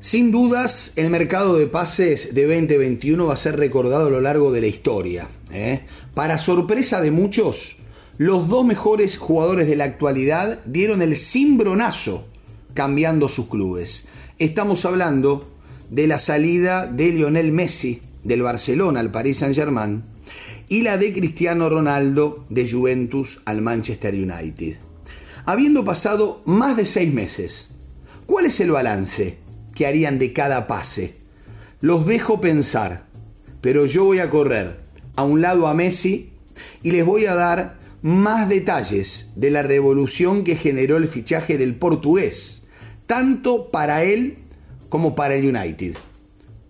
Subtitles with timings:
[0.00, 4.50] Sin dudas, el mercado de pases de 2021 va a ser recordado a lo largo
[4.50, 5.28] de la historia.
[5.52, 5.82] ¿eh?
[6.14, 7.76] Para sorpresa de muchos,
[8.16, 12.24] los dos mejores jugadores de la actualidad dieron el cimbronazo
[12.72, 14.06] cambiando sus clubes.
[14.38, 15.50] Estamos hablando
[15.90, 20.02] de la salida de Lionel Messi del Barcelona al Paris Saint-Germain
[20.70, 24.78] y la de Cristiano Ronaldo de Juventus al Manchester United.
[25.44, 27.72] Habiendo pasado más de seis meses,
[28.24, 29.49] ¿cuál es el balance
[29.86, 31.16] harían de cada pase?
[31.80, 33.06] Los dejo pensar,
[33.60, 34.80] pero yo voy a correr
[35.16, 36.32] a un lado a Messi
[36.82, 41.76] y les voy a dar más detalles de la revolución que generó el fichaje del
[41.76, 42.64] portugués,
[43.06, 44.38] tanto para él
[44.88, 45.96] como para el United.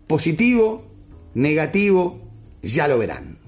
[0.06, 0.86] Positivo,
[1.34, 2.20] negativo,
[2.62, 3.38] ya lo verán.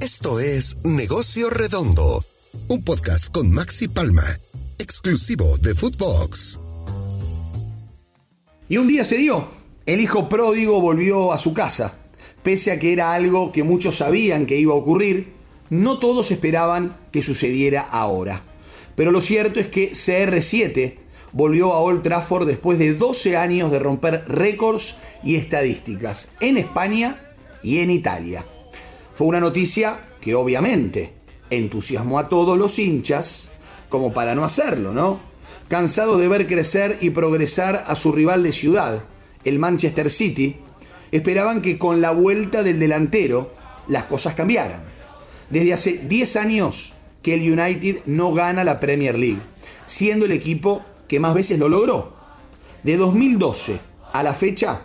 [0.00, 2.24] Esto es Negocio Redondo,
[2.68, 4.24] un podcast con Maxi Palma,
[4.78, 6.60] exclusivo de Footbox.
[8.68, 9.48] Y un día se dio,
[9.86, 11.96] el hijo pródigo volvió a su casa,
[12.42, 15.32] pese a que era algo que muchos sabían que iba a ocurrir,
[15.70, 18.42] no todos esperaban que sucediera ahora.
[18.94, 20.98] Pero lo cierto es que CR7
[21.32, 27.22] volvió a Old Trafford después de 12 años de romper récords y estadísticas en España
[27.62, 28.44] y en Italia.
[29.14, 31.14] Fue una noticia que obviamente
[31.48, 33.50] entusiasmó a todos los hinchas,
[33.88, 35.27] como para no hacerlo, ¿no?
[35.68, 39.04] Cansado de ver crecer y progresar a su rival de ciudad,
[39.44, 40.56] el Manchester City,
[41.12, 43.52] esperaban que con la vuelta del delantero
[43.86, 44.82] las cosas cambiaran.
[45.50, 49.40] Desde hace 10 años que el United no gana la Premier League,
[49.84, 52.16] siendo el equipo que más veces lo logró.
[52.82, 53.78] De 2012
[54.14, 54.82] a la fecha,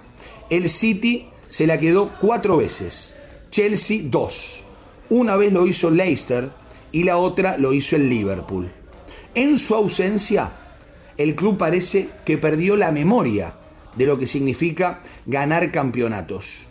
[0.49, 3.15] el City se la quedó cuatro veces,
[3.49, 4.65] Chelsea dos.
[5.09, 6.51] Una vez lo hizo Leicester
[6.91, 8.69] y la otra lo hizo el Liverpool.
[9.35, 10.51] En su ausencia,
[11.17, 13.55] el club parece que perdió la memoria
[13.95, 16.65] de lo que significa ganar campeonatos.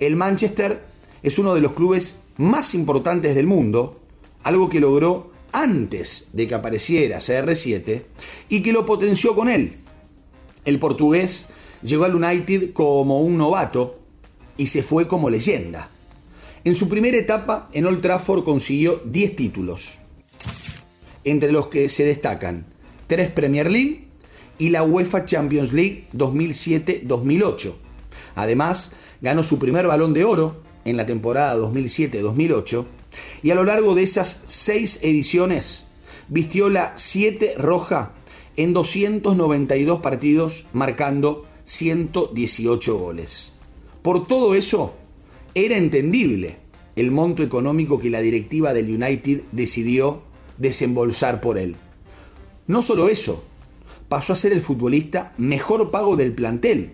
[0.00, 0.84] El Manchester
[1.22, 4.00] es uno de los clubes más importantes del mundo,
[4.42, 8.04] algo que logró antes de que apareciera CR7
[8.48, 9.76] y que lo potenció con él.
[10.64, 11.48] El portugués
[11.82, 14.00] llegó al United como un novato
[14.56, 15.90] y se fue como leyenda.
[16.64, 19.98] En su primera etapa en Old Trafford consiguió 10 títulos,
[21.22, 22.73] entre los que se destacan
[23.06, 24.08] 3 Premier League
[24.58, 27.74] y la UEFA Champions League 2007-2008.
[28.34, 32.84] Además, ganó su primer balón de oro en la temporada 2007-2008
[33.42, 35.88] y a lo largo de esas seis ediciones
[36.28, 38.12] vistió la 7 roja
[38.56, 43.52] en 292 partidos, marcando 118 goles.
[44.02, 44.94] Por todo eso,
[45.54, 46.58] era entendible
[46.96, 50.22] el monto económico que la directiva del United decidió
[50.58, 51.76] desembolsar por él.
[52.66, 53.44] No solo eso,
[54.08, 56.92] pasó a ser el futbolista mejor pago del plantel,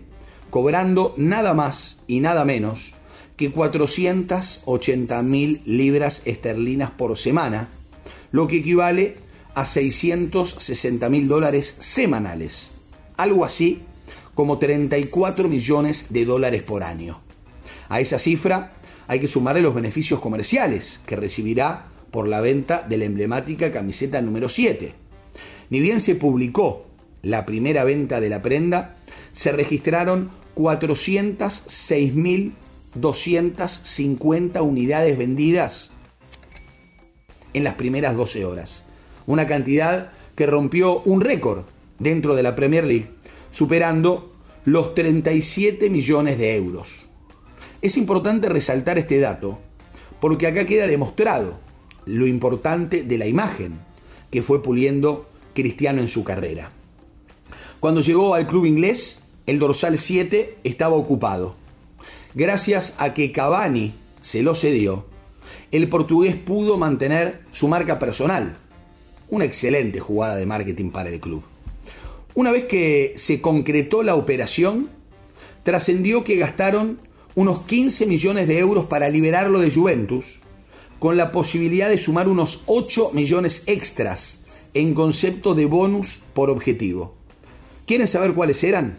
[0.50, 2.94] cobrando nada más y nada menos
[3.36, 7.68] que 480 mil libras esterlinas por semana,
[8.32, 9.16] lo que equivale
[9.54, 12.72] a 660 mil dólares semanales,
[13.16, 13.82] algo así
[14.34, 17.20] como 34 millones de dólares por año.
[17.88, 18.74] A esa cifra
[19.06, 24.20] hay que sumarle los beneficios comerciales que recibirá por la venta de la emblemática camiseta
[24.20, 24.99] número 7.
[25.70, 26.84] Ni bien se publicó
[27.22, 28.96] la primera venta de la prenda,
[29.32, 32.54] se registraron 406 mil
[32.94, 35.92] 250 unidades vendidas
[37.52, 38.86] en las primeras 12 horas.
[39.26, 41.64] Una cantidad que rompió un récord
[41.98, 43.10] dentro de la Premier League,
[43.50, 47.08] superando los 37 millones de euros.
[47.82, 49.58] Es importante resaltar este dato
[50.20, 51.60] porque acá queda demostrado
[52.06, 53.80] lo importante de la imagen
[54.30, 56.70] que fue puliendo Cristiano en su carrera.
[57.80, 61.56] Cuando llegó al club inglés, el dorsal 7 estaba ocupado
[62.34, 65.06] Gracias a que Cavani se lo cedió,
[65.72, 68.56] el portugués pudo mantener su marca personal.
[69.30, 71.42] Una excelente jugada de marketing para el club.
[72.34, 74.90] Una vez que se concretó la operación,
[75.64, 77.00] trascendió que gastaron
[77.34, 80.38] unos 15 millones de euros para liberarlo de Juventus,
[81.00, 84.40] con la posibilidad de sumar unos 8 millones extras
[84.74, 87.14] en concepto de bonus por objetivo.
[87.86, 88.98] ¿Quieren saber cuáles eran?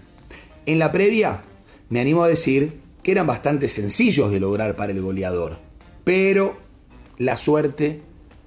[0.65, 1.43] En la previa,
[1.89, 5.59] me animo a decir que eran bastante sencillos de lograr para el goleador.
[6.03, 6.57] Pero
[7.17, 8.01] la suerte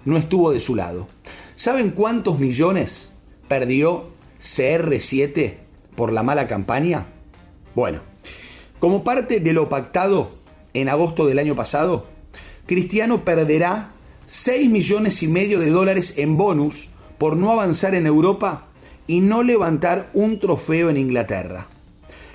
[0.04, 1.08] no estuvo de su lado.
[1.54, 3.14] ¿Saben cuántos millones
[3.48, 4.10] perdió
[4.40, 5.56] CR7
[5.96, 7.06] por la mala campaña?
[7.74, 8.00] Bueno,
[8.78, 10.32] como parte de lo pactado
[10.74, 12.06] en agosto del año pasado,
[12.66, 13.94] Cristiano perderá
[14.26, 16.88] 6 millones y medio de dólares en bonus
[17.18, 18.68] por no avanzar en Europa
[19.06, 21.68] y no levantar un trofeo en Inglaterra.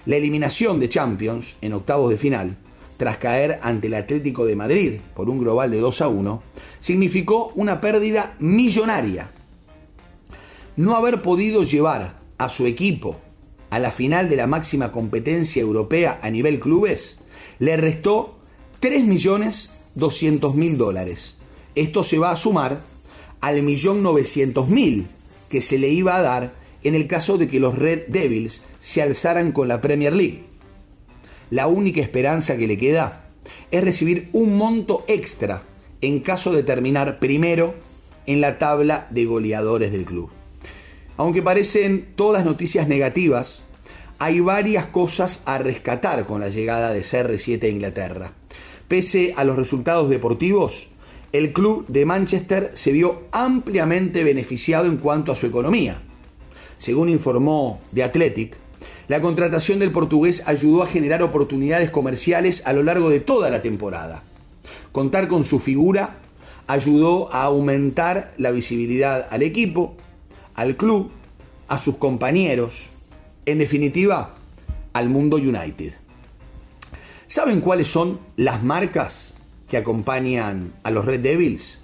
[0.05, 2.57] La eliminación de Champions en octavos de final,
[2.97, 6.43] tras caer ante el Atlético de Madrid por un global de 2 a 1,
[6.79, 9.31] significó una pérdida millonaria.
[10.75, 13.19] No haber podido llevar a su equipo
[13.69, 17.21] a la final de la máxima competencia europea a nivel clubes
[17.59, 18.39] le restó
[18.81, 21.37] 3.200.000 dólares.
[21.75, 22.81] Esto se va a sumar
[23.41, 24.03] al millón
[24.68, 25.07] mil
[25.50, 26.53] que se le iba a dar
[26.83, 30.44] en el caso de que los Red Devils se alzaran con la Premier League.
[31.50, 33.30] La única esperanza que le queda
[33.71, 35.63] es recibir un monto extra
[36.01, 37.75] en caso de terminar primero
[38.25, 40.30] en la tabla de goleadores del club.
[41.18, 43.68] Aunque parecen todas noticias negativas,
[44.19, 48.33] hay varias cosas a rescatar con la llegada de CR7 a Inglaterra.
[48.88, 50.89] Pese a los resultados deportivos,
[51.31, 56.01] el club de Manchester se vio ampliamente beneficiado en cuanto a su economía.
[56.77, 58.57] Según informó The Athletic,
[59.07, 63.61] la contratación del portugués ayudó a generar oportunidades comerciales a lo largo de toda la
[63.61, 64.23] temporada.
[64.91, 66.19] Contar con su figura
[66.67, 69.95] ayudó a aumentar la visibilidad al equipo,
[70.55, 71.11] al club,
[71.67, 72.89] a sus compañeros,
[73.45, 74.35] en definitiva,
[74.93, 75.93] al mundo United.
[77.27, 79.35] ¿Saben cuáles son las marcas
[79.69, 81.80] que acompañan a los Red Devils?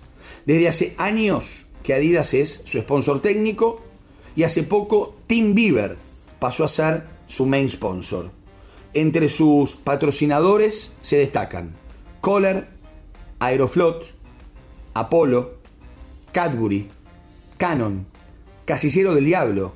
[0.45, 3.81] Desde hace años que Adidas es su sponsor técnico
[4.35, 5.97] y hace poco Team Beaver
[6.39, 8.31] pasó a ser su main sponsor.
[8.93, 11.75] Entre sus patrocinadores se destacan
[12.21, 12.67] Kohler,
[13.39, 14.13] Aeroflot,
[14.93, 15.59] Apollo,
[16.31, 16.89] Cadbury,
[17.57, 18.07] Canon,
[18.65, 19.73] Casillero del Diablo,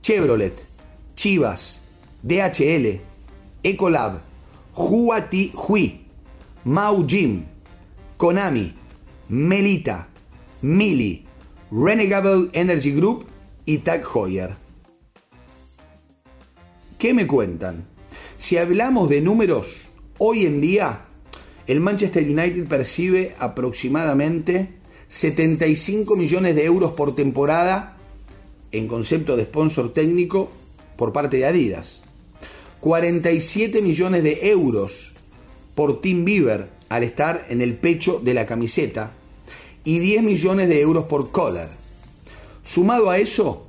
[0.00, 0.66] Chevrolet,
[1.14, 1.82] Chivas,
[2.22, 3.00] DHL,
[3.62, 4.22] Ecolab,
[4.74, 6.05] Huati Hui,
[6.66, 7.44] Mau Jim,
[8.16, 8.74] Konami,
[9.28, 10.08] Melita,
[10.62, 11.24] Mili,
[11.70, 13.24] Renegable Energy Group
[13.64, 14.56] y Tag Heuer.
[16.98, 17.86] ¿Qué me cuentan?
[18.36, 21.04] Si hablamos de números, hoy en día
[21.68, 24.74] el Manchester United percibe aproximadamente
[25.06, 27.96] 75 millones de euros por temporada
[28.72, 30.50] en concepto de sponsor técnico
[30.96, 32.02] por parte de Adidas.
[32.80, 35.15] 47 millones de euros
[35.76, 39.12] por Team Beaver al estar en el pecho de la camiseta
[39.84, 41.70] y 10 millones de euros por Collar.
[42.64, 43.66] Sumado a eso,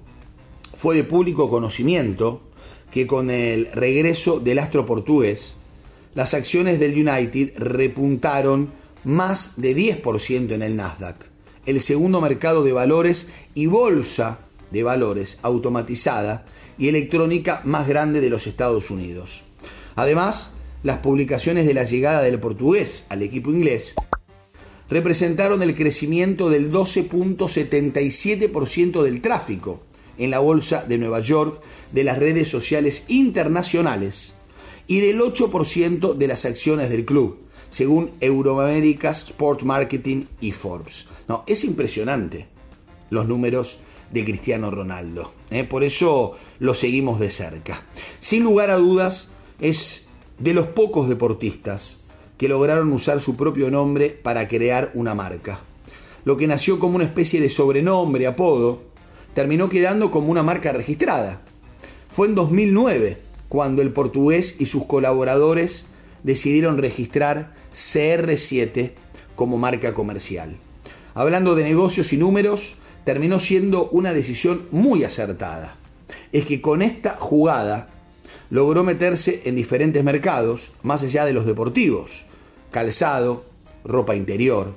[0.76, 2.42] fue de público conocimiento
[2.90, 5.58] que con el regreso del astro portugués,
[6.16, 8.72] las acciones del United repuntaron
[9.04, 11.30] más de 10% en el Nasdaq,
[11.66, 14.40] el segundo mercado de valores y bolsa
[14.72, 16.46] de valores automatizada
[16.78, 19.44] y electrónica más grande de los Estados Unidos.
[19.96, 23.96] Además, las publicaciones de la llegada del portugués al equipo inglés
[24.90, 29.82] representaron el crecimiento del 12.77% del tráfico
[30.18, 34.34] en la Bolsa de Nueva York de las redes sociales internacionales
[34.88, 41.08] y del 8% de las acciones del club, según Euroamerica's Sport Marketing y Forbes.
[41.28, 42.48] No, es impresionante
[43.10, 43.80] los números
[44.12, 45.34] de Cristiano Ronaldo.
[45.50, 45.66] ¿eh?
[45.66, 47.86] Por eso lo seguimos de cerca.
[48.20, 50.07] Sin lugar a dudas, es
[50.40, 52.00] de los pocos deportistas
[52.38, 55.62] que lograron usar su propio nombre para crear una marca.
[56.24, 58.82] Lo que nació como una especie de sobrenombre, apodo,
[59.34, 61.42] terminó quedando como una marca registrada.
[62.10, 65.88] Fue en 2009 cuando el portugués y sus colaboradores
[66.24, 68.92] decidieron registrar CR7
[69.36, 70.58] como marca comercial.
[71.14, 75.78] Hablando de negocios y números, terminó siendo una decisión muy acertada.
[76.32, 77.90] Es que con esta jugada
[78.50, 82.26] logró meterse en diferentes mercados, más allá de los deportivos,
[82.72, 83.46] calzado,
[83.84, 84.76] ropa interior,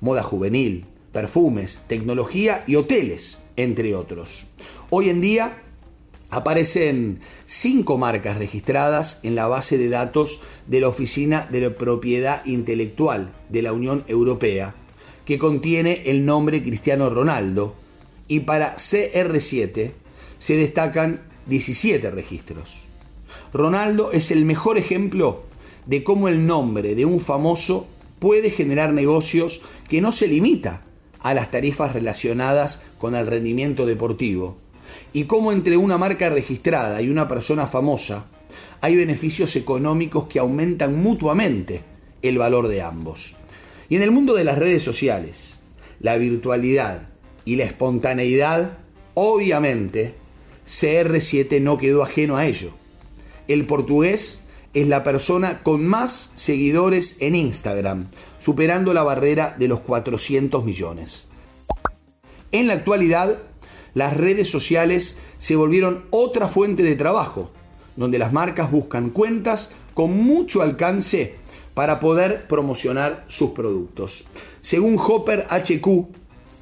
[0.00, 4.46] moda juvenil, perfumes, tecnología y hoteles, entre otros.
[4.90, 5.62] Hoy en día
[6.30, 13.32] aparecen cinco marcas registradas en la base de datos de la Oficina de Propiedad Intelectual
[13.48, 14.74] de la Unión Europea,
[15.24, 17.76] que contiene el nombre Cristiano Ronaldo,
[18.26, 19.92] y para CR7
[20.38, 22.86] se destacan 17 registros.
[23.54, 25.44] Ronaldo es el mejor ejemplo
[25.86, 27.86] de cómo el nombre de un famoso
[28.18, 30.82] puede generar negocios que no se limita
[31.20, 34.58] a las tarifas relacionadas con el rendimiento deportivo,
[35.12, 38.26] y cómo entre una marca registrada y una persona famosa
[38.80, 41.84] hay beneficios económicos que aumentan mutuamente
[42.22, 43.36] el valor de ambos.
[43.88, 45.60] Y en el mundo de las redes sociales,
[46.00, 47.08] la virtualidad
[47.44, 48.78] y la espontaneidad,
[49.14, 50.16] obviamente,
[50.66, 52.72] CR7 no quedó ajeno a ello.
[53.48, 54.40] El portugués
[54.72, 58.08] es la persona con más seguidores en Instagram,
[58.38, 61.28] superando la barrera de los 400 millones.
[62.52, 63.38] En la actualidad,
[63.94, 67.50] las redes sociales se volvieron otra fuente de trabajo,
[67.96, 71.36] donde las marcas buscan cuentas con mucho alcance
[71.74, 74.24] para poder promocionar sus productos.
[74.60, 75.86] Según Hopper HQ,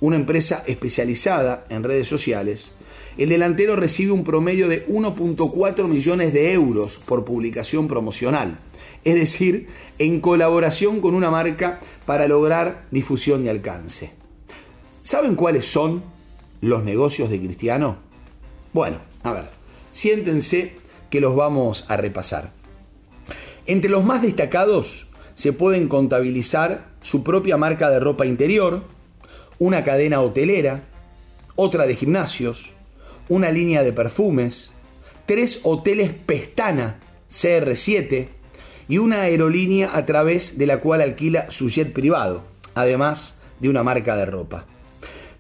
[0.01, 2.75] una empresa especializada en redes sociales,
[3.19, 8.59] el delantero recibe un promedio de 1.4 millones de euros por publicación promocional,
[9.05, 14.13] es decir, en colaboración con una marca para lograr difusión y alcance.
[15.03, 16.03] ¿Saben cuáles son
[16.61, 17.99] los negocios de Cristiano?
[18.73, 19.51] Bueno, a ver,
[19.91, 20.77] siéntense
[21.11, 22.53] que los vamos a repasar.
[23.67, 28.85] Entre los más destacados se pueden contabilizar su propia marca de ropa interior,
[29.59, 30.85] una cadena hotelera,
[31.57, 32.73] otra de gimnasios,
[33.29, 34.75] una línea de perfumes,
[35.27, 37.01] tres hoteles Pestana
[37.31, 38.29] CR7
[38.89, 43.83] y una aerolínea a través de la cual alquila su jet privado, además de una
[43.83, 44.67] marca de ropa.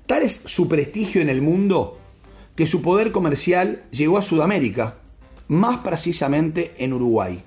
[0.06, 1.98] Tal es su prestigio en el mundo
[2.56, 4.98] que su poder comercial llegó a Sudamérica,
[5.48, 7.42] más precisamente en Uruguay.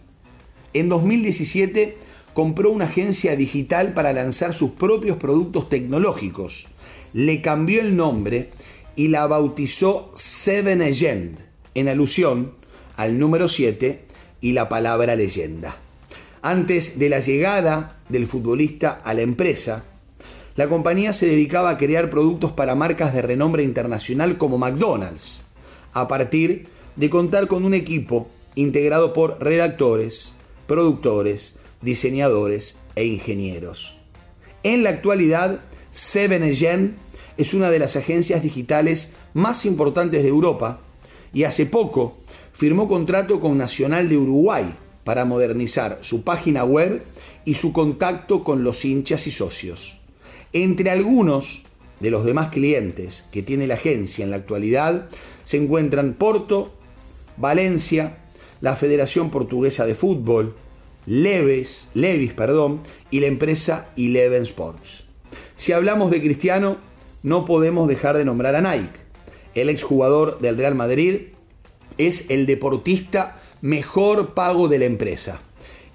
[0.73, 1.97] En 2017
[2.33, 6.67] compró una agencia digital para lanzar sus propios productos tecnológicos.
[7.13, 8.51] Le cambió el nombre
[8.95, 11.39] y la bautizó Seven Legend,
[11.73, 12.53] en alusión
[12.95, 14.05] al número 7
[14.41, 15.77] y la palabra leyenda.
[16.41, 19.83] Antes de la llegada del futbolista a la empresa,
[20.55, 25.43] la compañía se dedicaba a crear productos para marcas de renombre internacional como McDonald's,
[25.91, 30.35] a partir de contar con un equipo integrado por redactores,
[30.67, 33.97] productores, diseñadores e ingenieros.
[34.63, 35.59] En la actualidad,
[35.91, 36.95] Seven Legend
[37.37, 40.81] es una de las agencias digitales más importantes de Europa
[41.33, 42.17] y hace poco
[42.53, 44.73] firmó contrato con Nacional de Uruguay
[45.03, 47.03] para modernizar su página web
[47.43, 49.99] y su contacto con los hinchas y socios.
[50.53, 51.63] Entre algunos
[51.99, 55.09] de los demás clientes que tiene la agencia en la actualidad
[55.43, 56.73] se encuentran Porto,
[57.37, 58.17] Valencia,
[58.61, 60.55] la Federación Portuguesa de Fútbol,
[61.05, 65.03] Leves, Levis perdón, y la empresa Eleven Sports.
[65.55, 66.77] Si hablamos de Cristiano,
[67.25, 68.99] no podemos dejar de nombrar a Nike.
[69.55, 71.21] El exjugador del Real Madrid
[71.97, 75.41] es el deportista mejor pago de la empresa,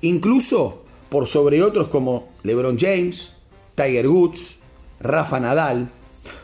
[0.01, 3.33] incluso por sobre otros como LeBron James,
[3.77, 4.59] Tiger Woods,
[4.99, 5.93] Rafa Nadal.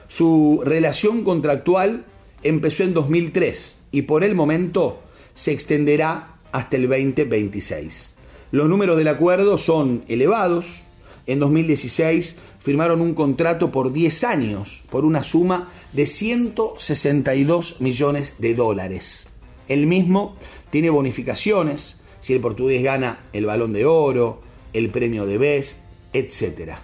[0.06, 2.04] Su relación contractual
[2.44, 5.00] empezó en 2003 y por el momento
[5.34, 8.14] se extenderá hasta el 2026.
[8.52, 10.84] Los números del acuerdo son elevados.
[11.26, 18.54] En 2016 firmaron un contrato por 10 años por una suma de 162 millones de
[18.54, 19.28] dólares.
[19.68, 20.36] El mismo
[20.70, 24.40] tiene bonificaciones si el portugués gana el balón de oro,
[24.72, 25.78] el premio de Best,
[26.12, 26.74] etc.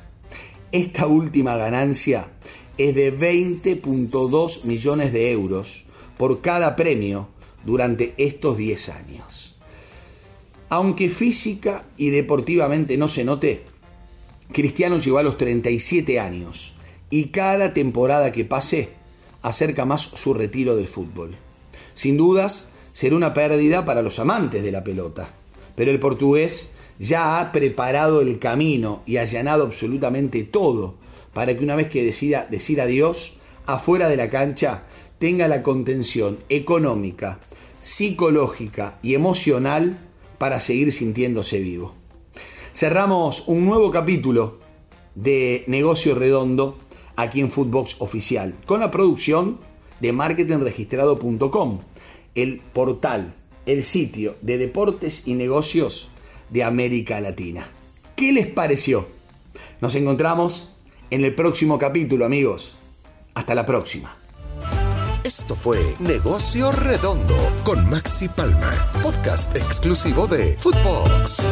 [0.72, 2.32] Esta última ganancia
[2.78, 5.84] es de 20.2 millones de euros
[6.18, 7.28] por cada premio
[7.64, 9.54] durante estos 10 años.
[10.68, 13.71] Aunque física y deportivamente no se note,
[14.52, 16.74] Cristiano llegó a los 37 años
[17.10, 18.90] y cada temporada que pase
[19.40, 21.36] acerca más su retiro del fútbol.
[21.94, 25.34] Sin dudas, será una pérdida para los amantes de la pelota,
[25.74, 30.96] pero el portugués ya ha preparado el camino y allanado absolutamente todo
[31.32, 33.34] para que una vez que decida decir adiós,
[33.66, 34.84] afuera de la cancha,
[35.18, 37.40] tenga la contención económica,
[37.80, 39.98] psicológica y emocional
[40.38, 42.01] para seguir sintiéndose vivo
[42.72, 44.58] cerramos un nuevo capítulo
[45.14, 46.78] de Negocio Redondo
[47.16, 49.58] aquí en Footbox Oficial, con la producción
[50.00, 51.78] de marketingregistrado.com,
[52.34, 53.34] el portal,
[53.66, 56.10] el sitio de deportes y negocios
[56.50, 57.68] de América Latina.
[58.16, 59.06] ¿Qué les pareció?
[59.80, 60.70] Nos encontramos
[61.10, 62.78] en el próximo capítulo, amigos.
[63.34, 64.16] Hasta la próxima.
[65.24, 68.70] Esto fue Negocio Redondo con Maxi Palma,
[69.02, 71.42] podcast exclusivo de Footbox.